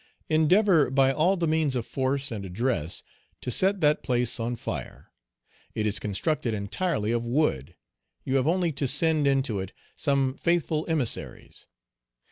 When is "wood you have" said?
7.27-8.47